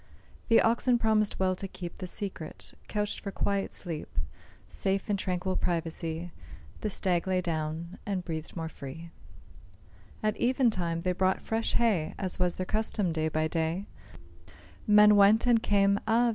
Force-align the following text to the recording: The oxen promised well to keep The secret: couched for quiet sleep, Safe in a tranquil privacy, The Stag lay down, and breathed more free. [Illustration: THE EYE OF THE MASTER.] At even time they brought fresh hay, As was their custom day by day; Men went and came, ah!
The 0.49 0.63
oxen 0.63 0.97
promised 0.97 1.37
well 1.39 1.55
to 1.55 1.67
keep 1.67 1.99
The 1.99 2.07
secret: 2.07 2.73
couched 2.87 3.19
for 3.19 3.29
quiet 3.29 3.71
sleep, 3.71 4.07
Safe 4.67 5.07
in 5.07 5.13
a 5.13 5.17
tranquil 5.17 5.55
privacy, 5.55 6.31
The 6.79 6.89
Stag 6.89 7.27
lay 7.27 7.39
down, 7.39 7.99
and 8.03 8.25
breathed 8.25 8.55
more 8.55 8.67
free. 8.67 9.11
[Illustration: 9.13 9.13
THE 9.61 9.75
EYE 9.75 9.77
OF 9.77 10.13
THE 10.21 10.23
MASTER.] 10.23 10.37
At 10.39 10.49
even 10.49 10.71
time 10.71 11.01
they 11.01 11.11
brought 11.11 11.41
fresh 11.43 11.73
hay, 11.75 12.15
As 12.17 12.39
was 12.39 12.55
their 12.55 12.65
custom 12.65 13.11
day 13.11 13.27
by 13.27 13.47
day; 13.47 13.85
Men 14.87 15.15
went 15.15 15.45
and 15.45 15.61
came, 15.61 15.99
ah! 16.07 16.29